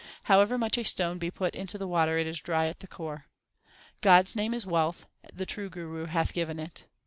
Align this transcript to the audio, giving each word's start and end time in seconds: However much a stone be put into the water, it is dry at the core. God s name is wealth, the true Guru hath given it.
However 0.23 0.57
much 0.57 0.79
a 0.79 0.83
stone 0.83 1.19
be 1.19 1.29
put 1.29 1.53
into 1.53 1.77
the 1.77 1.87
water, 1.87 2.17
it 2.17 2.25
is 2.25 2.41
dry 2.41 2.65
at 2.65 2.79
the 2.79 2.87
core. 2.87 3.27
God 4.01 4.25
s 4.25 4.35
name 4.35 4.51
is 4.55 4.65
wealth, 4.65 5.07
the 5.31 5.45
true 5.45 5.69
Guru 5.69 6.05
hath 6.05 6.33
given 6.33 6.57
it. 6.59 6.85